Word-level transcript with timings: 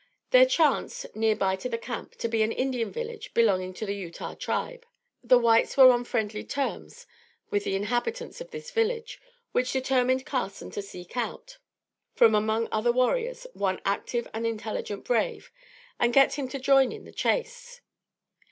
There 0.31 0.47
chanced, 0.47 1.05
near 1.15 1.35
by 1.35 1.55
to 1.57 1.69
the 1.69 1.77
camp, 1.77 2.15
to 2.15 2.27
be 2.27 2.41
an 2.41 2.51
Indian 2.51 2.91
village 2.91 3.35
belonging 3.35 3.71
to 3.75 3.85
the 3.85 3.93
Utah 3.93 4.33
Tribe. 4.33 4.83
The 5.23 5.37
whites 5.37 5.77
were 5.77 5.91
on 5.91 6.05
friendly 6.05 6.43
terms 6.43 7.05
with 7.51 7.65
the 7.65 7.75
inhabitants 7.75 8.41
of 8.41 8.49
this 8.49 8.71
village, 8.71 9.21
which 9.51 9.71
determined 9.71 10.25
Carson 10.25 10.71
to 10.71 10.81
seek 10.81 11.15
out, 11.15 11.59
from 12.15 12.33
among 12.33 12.67
their 12.69 12.91
warriors, 12.91 13.45
one 13.53 13.79
active 13.85 14.27
and 14.33 14.47
intelligent 14.47 15.05
brave, 15.05 15.51
and 15.99 16.11
get 16.11 16.33
him 16.33 16.47
to 16.47 16.57
join 16.57 16.91
in 16.91 17.05
the 17.05 17.11
chase. 17.11 17.81